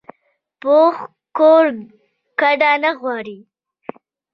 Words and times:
پوخ 0.61 0.95
کور 1.37 1.65
کډه 2.39 2.71
نه 2.83 2.91
غواړي 2.99 3.39